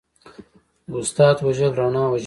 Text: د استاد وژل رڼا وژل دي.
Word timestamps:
د 0.89 0.93
استاد 1.01 1.35
وژل 1.45 1.71
رڼا 1.79 2.03
وژل 2.05 2.17
دي. 2.17 2.19